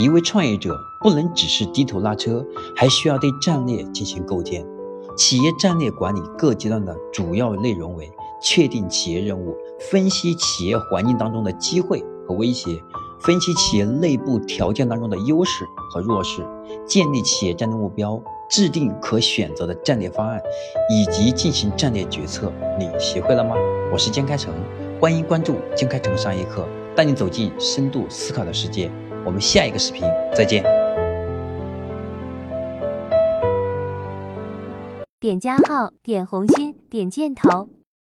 [0.00, 2.42] 一位创业者不能只是低头拉车，
[2.74, 4.66] 还需要对战略进行构建。
[5.14, 8.10] 企业战略管理各阶段的主要内容为：
[8.42, 12.82] 确定企业任务，分析企业环境当中的机会和威胁，
[13.20, 16.42] 分析企业内部条件当中的优势和弱势，
[16.86, 20.40] 建立企业战略目标，制定可选择的战略方案，
[20.90, 22.50] 以及进行战略决策。
[22.78, 23.54] 你学会了吗？
[23.92, 24.54] 我是江开成，
[24.98, 28.90] 欢迎关注江开成商业课，带你走进深度思考的世界。
[29.24, 30.02] 我们下一个视频
[30.34, 30.62] 再见。
[35.18, 37.68] 点加号，点红心，点箭头。